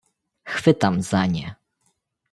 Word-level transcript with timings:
"Chwytam 0.45 1.01
za 1.01 1.25
nie." 1.25 1.55